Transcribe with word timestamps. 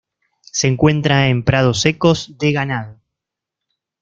Se 0.51 0.67
encuentra 0.67 1.27
en 1.27 1.43
prados 1.43 1.81
secos 1.81 2.39
de 2.39 2.51
ganado. 2.51 2.99